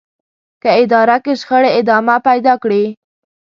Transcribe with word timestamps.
که 0.61 0.69
اداره 0.83 1.17
کې 1.23 1.33
شخړې 1.41 1.69
ادامه 1.79 2.15
پيدا 2.27 2.53
کړي. 2.63 2.83